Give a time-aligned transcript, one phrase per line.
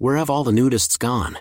[0.00, 1.36] Where have all the nudists gone?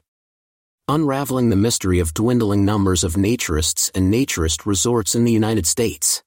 [0.89, 6.21] Unraveling the mystery of dwindling numbers of naturists and naturist resorts in the United States.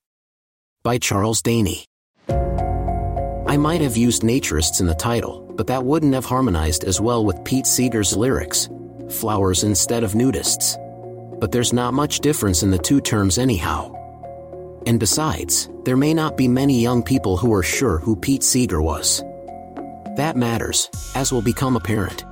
[0.82, 1.84] By Charles Daney.
[2.30, 7.22] I might have used naturists in the title, but that wouldn't have harmonized as well
[7.22, 8.70] with Pete Seeger's lyrics,
[9.10, 10.78] flowers instead of nudists.
[11.38, 13.92] But there's not much difference in the two terms anyhow.
[14.86, 18.80] And besides, there may not be many young people who are sure who Pete Seeger
[18.80, 19.22] was.
[20.16, 22.26] That matters, as will become apparent.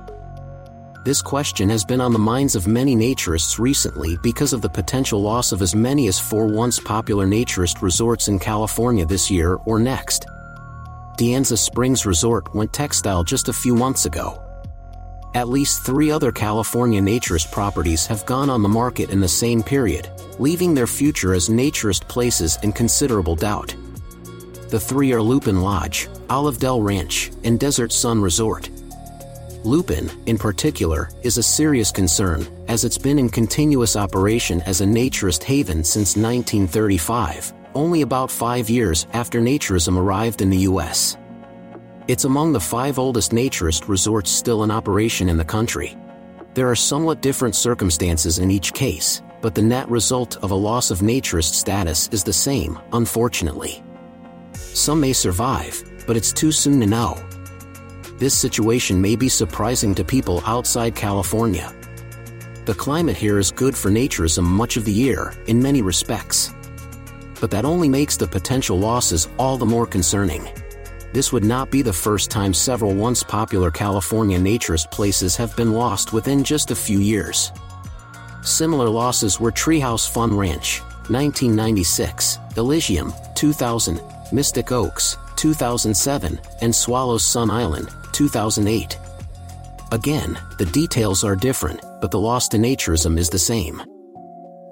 [1.03, 5.19] This question has been on the minds of many naturists recently because of the potential
[5.19, 9.79] loss of as many as four once popular naturist resorts in California this year or
[9.79, 10.27] next.
[11.17, 14.39] De Anza Springs Resort went textile just a few months ago.
[15.33, 19.63] At least three other California naturist properties have gone on the market in the same
[19.63, 23.73] period, leaving their future as naturist places in considerable doubt.
[24.69, 28.69] The three are Lupin Lodge, Olive Dell Ranch, and Desert Sun Resort.
[29.65, 34.85] Lupin, in particular, is a serious concern, as it's been in continuous operation as a
[34.85, 41.17] naturist haven since 1935, only about five years after naturism arrived in the U.S.
[42.07, 45.97] It's among the five oldest naturist resorts still in operation in the country.
[46.53, 50.91] There are somewhat different circumstances in each case, but the net result of a loss
[50.91, 53.83] of naturist status is the same, unfortunately.
[54.53, 57.23] Some may survive, but it's too soon to know
[58.21, 61.73] this situation may be surprising to people outside California.
[62.65, 66.53] The climate here is good for naturism much of the year, in many respects.
[67.39, 70.47] But that only makes the potential losses all the more concerning.
[71.13, 75.73] This would not be the first time several once popular California naturist places have been
[75.73, 77.51] lost within just a few years.
[78.43, 83.99] Similar losses were Treehouse Fun Ranch, 1996, Elysium, 2000,
[84.31, 88.97] Mystic Oaks, 2007, and Swallows Sun Island, 2008.
[89.91, 93.81] Again, the details are different, but the loss to naturism is the same.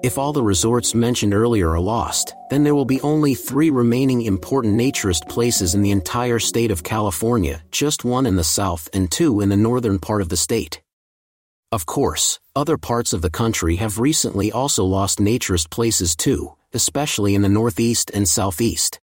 [0.02, 4.22] If all the resorts mentioned earlier are lost, then there will be only three remaining
[4.22, 9.10] important naturist places in the entire state of California, just one in the south and
[9.10, 10.80] two in the northern part of the state.
[11.70, 17.34] Of course, other parts of the country have recently also lost naturist places too, especially
[17.34, 19.00] in the northeast and southeast.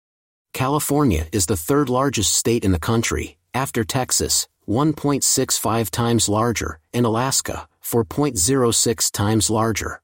[0.57, 7.05] California is the third largest state in the country, after Texas, 1.65 times larger, and
[7.05, 10.01] Alaska, 4.06 times larger.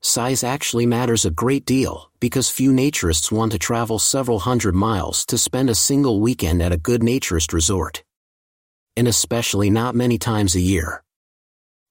[0.00, 5.26] Size actually matters a great deal, because few naturists want to travel several hundred miles
[5.26, 8.04] to spend a single weekend at a good naturist resort.
[8.96, 11.02] And especially not many times a year.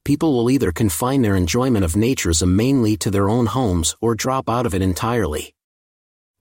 [0.06, 4.47] People will either confine their enjoyment of naturism mainly to their own homes or drop
[4.50, 5.55] out of it entirely.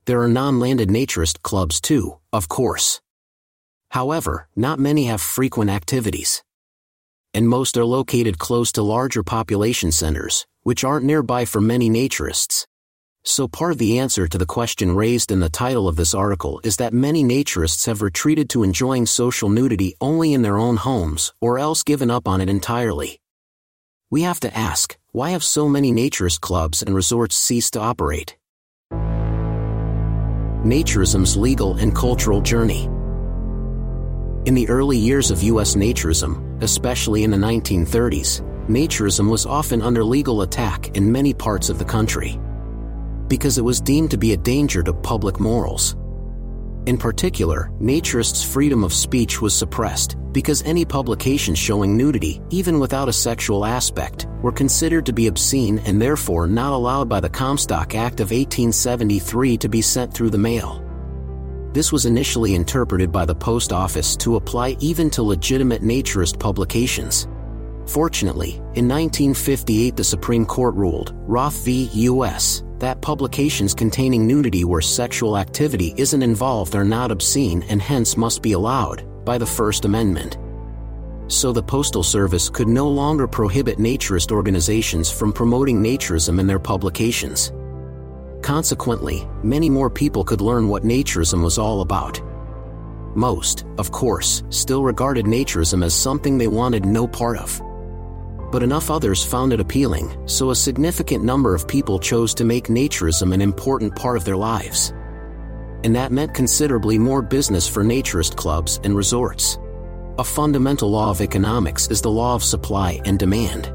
[0.05, 3.01] There are non-landed naturist clubs too, of course.
[3.89, 6.43] However, not many have frequent activities.
[7.33, 12.67] And most are located close to larger population centers, which aren't nearby for many naturists.
[13.23, 16.61] So part of the answer to the question raised in the title of this article
[16.63, 21.33] is that many naturists have retreated to enjoying social nudity only in their own homes
[21.41, 23.19] or else given up on it entirely.
[24.11, 28.37] We have to ask, why have so many naturist clubs and resorts ceased to operate?
[30.65, 32.85] Naturism's legal and cultural journey.
[34.45, 35.75] In the early years of U.S.
[35.75, 41.77] naturism, especially in the 1930s, naturism was often under legal attack in many parts of
[41.77, 42.39] the country.
[43.27, 45.95] Because it was deemed to be a danger to public morals.
[46.85, 53.09] In particular, naturists' freedom of speech was suppressed because any publications showing nudity, even without
[53.09, 57.95] a sexual aspect, were considered to be obscene and therefore not allowed by the Comstock
[57.95, 60.83] Act of 1873 to be sent through the mail.
[61.73, 67.27] This was initially interpreted by the post office to apply even to legitimate naturist publications.
[67.87, 71.89] Fortunately, in 1958 the Supreme Court ruled, Roth v.
[71.93, 78.17] U.S., that publications containing nudity where sexual activity isn't involved are not obscene and hence
[78.17, 80.37] must be allowed, by the First Amendment.
[81.27, 86.59] So the Postal Service could no longer prohibit naturist organizations from promoting naturism in their
[86.59, 87.51] publications.
[88.43, 92.21] Consequently, many more people could learn what naturism was all about.
[93.15, 97.59] Most, of course, still regarded naturism as something they wanted no part of.
[98.51, 102.67] But enough others found it appealing, so a significant number of people chose to make
[102.67, 104.93] naturism an important part of their lives.
[105.83, 109.57] And that meant considerably more business for naturist clubs and resorts.
[110.17, 113.71] A fundamental law of economics is the law of supply and demand.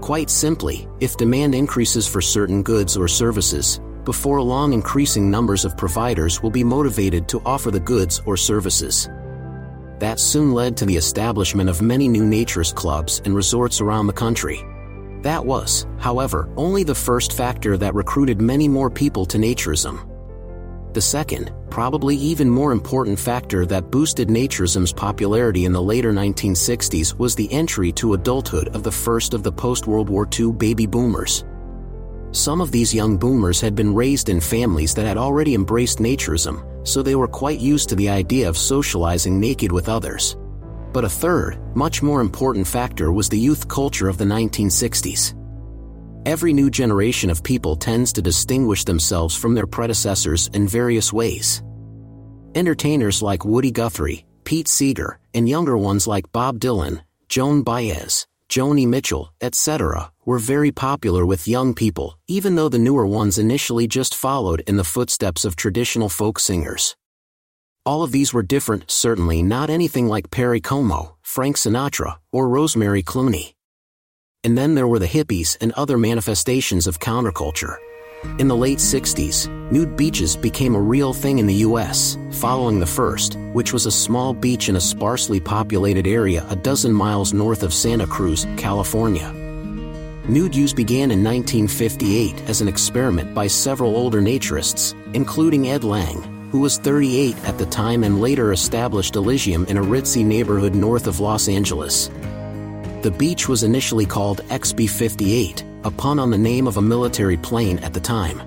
[0.00, 5.76] Quite simply, if demand increases for certain goods or services, before long increasing numbers of
[5.76, 9.08] providers will be motivated to offer the goods or services.
[10.04, 14.12] That soon led to the establishment of many new naturist clubs and resorts around the
[14.12, 14.62] country.
[15.22, 20.06] That was, however, only the first factor that recruited many more people to naturism.
[20.92, 27.18] The second, probably even more important factor that boosted naturism's popularity in the later 1960s
[27.18, 31.46] was the entry to adulthood of the first of the post-World War II baby boomers.
[32.32, 36.62] Some of these young boomers had been raised in families that had already embraced naturism,
[36.84, 40.36] so they were quite used to the idea of socializing naked with others.
[40.92, 45.34] But a third, much more important factor was the youth culture of the 1960s.
[46.24, 51.62] Every new generation of people tends to distinguish themselves from their predecessors in various ways.
[52.54, 58.86] Entertainers like Woody Guthrie, Pete Seeger, and younger ones like Bob Dylan, Joan Baez, Joni
[58.86, 64.14] Mitchell, etc., were very popular with young people, even though the newer ones initially just
[64.14, 66.96] followed in the footsteps of traditional folk singers.
[67.86, 73.02] All of these were different, certainly not anything like Perry Como, Frank Sinatra, or Rosemary
[73.02, 73.52] Clooney.
[74.42, 77.76] And then there were the hippies and other manifestations of counterculture.
[78.38, 82.86] In the late 60s, nude beaches became a real thing in the US, following the
[82.86, 87.62] first, which was a small beach in a sparsely populated area a dozen miles north
[87.62, 89.43] of Santa Cruz, California.
[90.26, 96.22] Nude use began in 1958 as an experiment by several older naturists, including Ed Lang,
[96.50, 101.06] who was 38 at the time and later established Elysium in a ritzy neighborhood north
[101.06, 102.08] of Los Angeles.
[103.02, 107.78] The beach was initially called XB-58, a pun on the name of a military plane
[107.80, 108.40] at the time.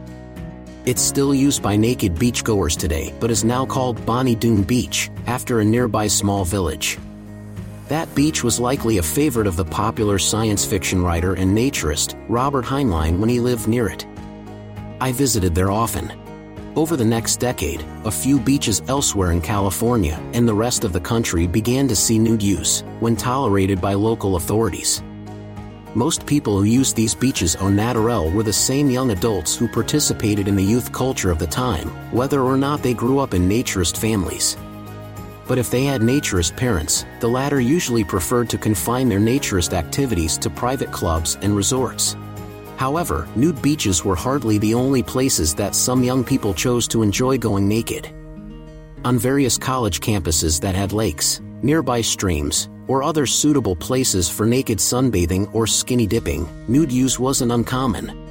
[0.87, 5.59] It's still used by naked beachgoers today but is now called Bonny Doon Beach, after
[5.59, 6.97] a nearby small village.
[7.87, 12.65] That beach was likely a favorite of the popular science fiction writer and naturist, Robert
[12.65, 14.05] Heinlein when he lived near it.
[14.99, 16.11] I visited there often.
[16.75, 20.99] Over the next decade, a few beaches elsewhere in California and the rest of the
[20.99, 25.01] country began to see nude use, when tolerated by local authorities.
[25.95, 30.47] Most people who used these beaches au naturel were the same young adults who participated
[30.47, 33.97] in the youth culture of the time, whether or not they grew up in naturist
[33.97, 34.57] families.
[35.47, 40.37] But if they had naturist parents, the latter usually preferred to confine their naturist activities
[40.39, 42.15] to private clubs and resorts.
[42.75, 47.37] However, nude beaches were hardly the only places that some young people chose to enjoy
[47.37, 48.13] going naked.
[49.05, 54.77] On various college campuses that had lakes, nearby streams, or other suitable places for naked
[54.77, 58.27] sunbathing or skinny dipping, nude use wasn't uncommon.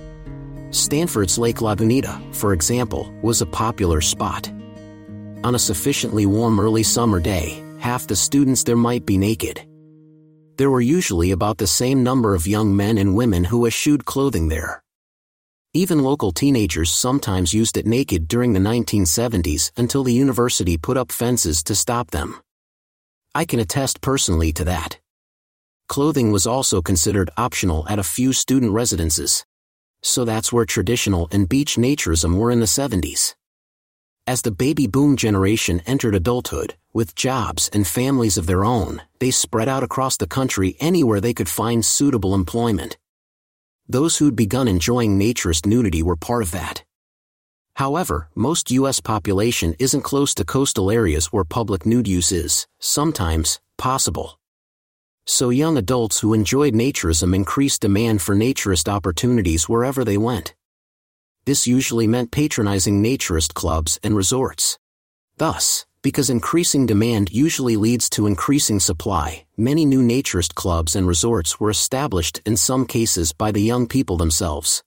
[0.71, 4.51] Stanford's Lake Lagunita, for example, was a popular spot.
[5.47, 9.67] On a sufficiently warm early summer day, half the students there might be naked
[10.57, 14.49] there were usually about the same number of young men and women who eschewed clothing
[14.49, 14.83] there.
[15.75, 21.13] Even local teenagers sometimes used it naked during the 1970s until the university put up
[21.13, 22.41] fences to stop them.
[23.35, 24.99] I can attest personally to that.
[25.89, 29.45] Clothing was also considered optional at a few student residences.
[30.03, 33.35] So that's where traditional and beach naturism were in the 70s.
[34.29, 39.31] As the baby boom generation entered adulthood, with jobs and families of their own, they
[39.31, 42.99] spread out across the country anywhere they could find suitable employment.
[43.89, 46.83] Those who'd begun enjoying naturist nudity were part of that.
[47.77, 49.01] However, most U.S.
[49.01, 54.41] population isn't close to coastal areas where public nude use is, sometimes, possible.
[55.25, 60.57] So young adults who enjoyed naturism increased demand for naturist opportunities wherever they went.
[61.47, 64.81] This usually meant patronizing naturist clubs and resorts.
[65.37, 71.61] Thus, because increasing demand usually leads to increasing supply, many new naturist clubs and resorts
[71.61, 74.83] were established in some cases by the young people themselves.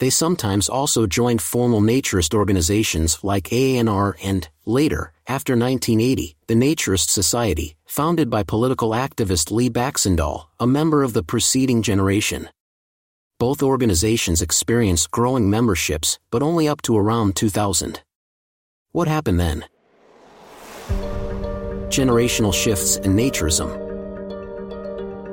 [0.00, 7.10] They sometimes also joined formal naturist organizations like AANR and, later, after 1980, the Naturist
[7.10, 12.48] Society, founded by political activist Lee Baxandall, a member of the preceding generation
[13.40, 18.02] both organizations experienced growing memberships, but only up to around 2000.
[18.92, 19.64] What happened then?
[21.88, 23.88] Generational shifts in naturism.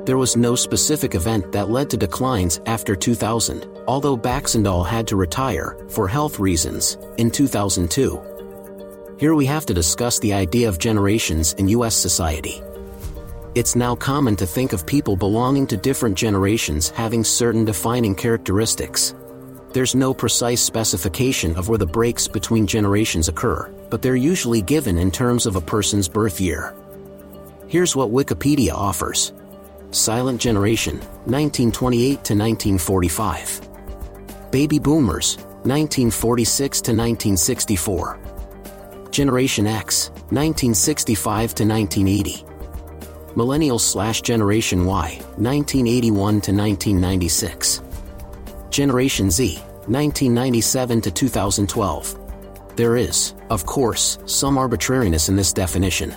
[0.06, 5.16] There was no specific event that led to declines after 2000, although Baxandall had to
[5.16, 9.16] retire, for health reasons, in 2002.
[9.18, 11.94] Here we have to discuss the idea of generations in U.S.
[11.94, 12.62] society
[13.54, 19.14] it's now common to think of people belonging to different generations having certain defining characteristics.
[19.72, 24.98] There's no precise specification of where the breaks between generations occur, but they're usually given
[24.98, 26.74] in terms of a person's birth year.
[27.66, 29.32] Here's what Wikipedia offers.
[29.90, 33.60] Silent Generation, 1928 to 1945.
[34.50, 38.18] Baby Boomers, 1946 to 1964.
[39.10, 42.47] Generation X, 1965 to 1980.
[43.38, 47.82] Millennials slash Generation Y, 1981 to 1996.
[48.68, 49.54] Generation Z,
[49.86, 52.18] 1997 to 2012.
[52.74, 56.12] There is, of course, some arbitrariness in this definition.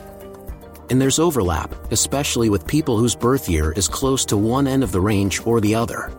[0.90, 4.92] And there's overlap, especially with people whose birth year is close to one end of
[4.92, 6.12] the range or the other.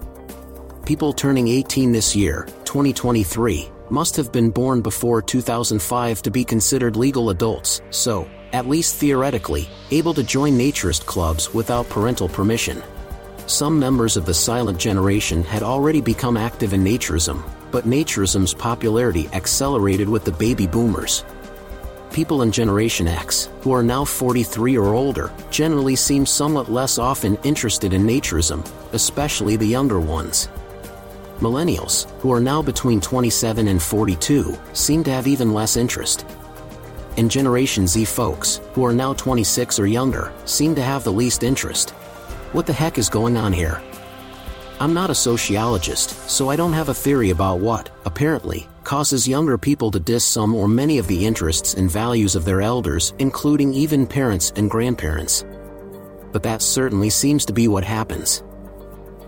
[0.87, 6.94] People turning 18 this year, 2023, must have been born before 2005 to be considered
[6.94, 12.82] legal adults, so, at least theoretically, able to join naturist clubs without parental permission.
[13.47, 19.28] Some members of the silent generation had already become active in naturism, but naturism's popularity
[19.32, 21.25] accelerated with the baby boomers.
[22.12, 27.37] People in Generation X, who are now 43 or older, generally seem somewhat less often
[27.42, 30.49] interested in naturism, especially the younger ones.
[31.38, 36.26] Millennials, who are now between 27 and 42, seem to have even less interest
[37.16, 41.42] and Generation Z folks, who are now 26 or younger, seem to have the least
[41.42, 41.90] interest.
[42.52, 43.83] What the heck is going on here?
[44.81, 49.57] I'm not a sociologist, so I don't have a theory about what, apparently, causes younger
[49.57, 53.73] people to diss some or many of the interests and values of their elders, including
[53.73, 55.45] even parents and grandparents.
[56.33, 58.42] But that certainly seems to be what happens.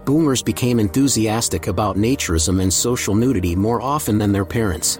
[0.04, 4.98] Boomers became enthusiastic about naturism and social nudity more often than their parents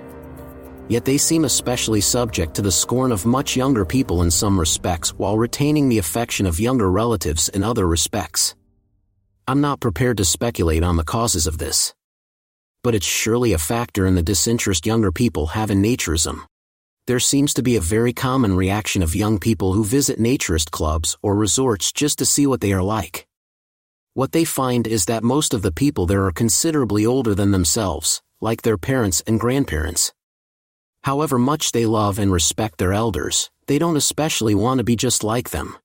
[0.89, 5.11] yet they seem especially subject to the scorn of much younger people in some respects
[5.15, 8.55] while retaining the affection of younger relatives in other respects.
[9.47, 11.95] I'm not prepared to speculate on the causes of this.
[12.83, 16.47] But it's surely a factor in the disinterest younger people have in naturism.
[17.07, 21.19] There seems to be a very common reaction of young people who visit naturist clubs
[21.23, 23.27] or resorts just to see what they are like.
[24.15, 28.23] What they find is that most of the people there are considerably older than themselves,
[28.41, 30.15] like their parents and grandparents.
[31.05, 35.23] However much they love and respect their elders, they don't especially want to be just
[35.23, 35.77] like them.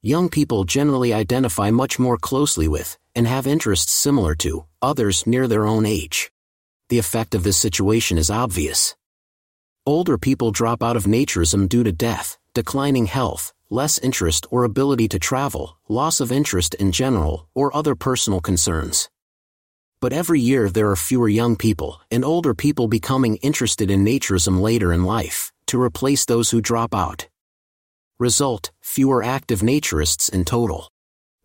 [0.00, 5.48] Young people generally identify much more closely with, and have interests similar to, others near
[5.48, 6.30] their own age.
[6.88, 8.94] The effect of this situation is obvious.
[9.84, 15.08] Older people drop out of naturism due to death, declining health, less interest or ability
[15.08, 19.08] to travel, loss of interest in general, or other personal concerns.
[20.00, 24.60] But every year there are fewer young people and older people becoming interested in naturism
[24.60, 27.28] later in life, to replace those who drop out.
[28.20, 30.88] Result, fewer active naturists in total.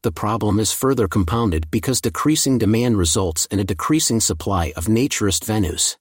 [0.04, 5.46] The problem is further compounded because decreasing demand results in a decreasing supply of naturist
[5.46, 5.98] venues.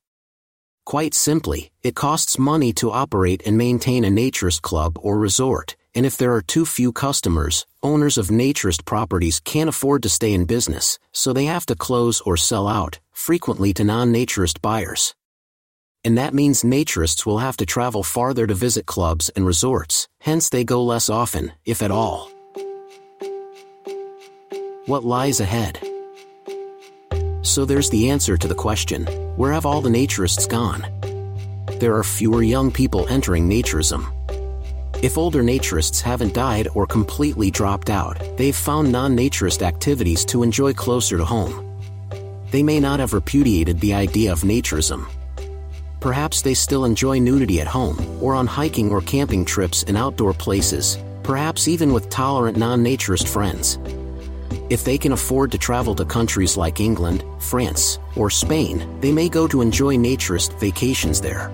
[0.84, 6.04] Quite simply, it costs money to operate and maintain a naturist club or resort, and
[6.04, 10.44] if there are too few customers, owners of naturist properties can't afford to stay in
[10.44, 15.14] business, so they have to close or sell out, frequently to non-naturist buyers.
[16.04, 20.48] And that means naturists will have to travel farther to visit clubs and resorts, hence
[20.48, 22.28] they go less often, if at all.
[24.86, 25.91] What lies ahead?
[27.42, 29.06] So there's the answer to the question,
[29.36, 30.86] where have all the naturists gone?
[31.78, 34.10] There are fewer young people entering naturism,
[35.02, 40.72] if older naturists haven't died or completely dropped out, they've found non-naturist activities to enjoy
[40.74, 41.76] closer to home.
[42.52, 45.08] They may not have repudiated the idea of naturism.
[45.98, 50.34] Perhaps they still enjoy nudity at home, or on hiking or camping trips in outdoor
[50.34, 53.78] places, perhaps even with tolerant non-naturist friends.
[54.72, 59.28] If they can afford to travel to countries like England, France, or Spain, they may
[59.28, 61.52] go to enjoy naturist vacations there.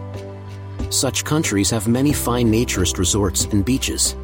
[0.91, 4.15] Such countries have many fine naturist resorts and beaches.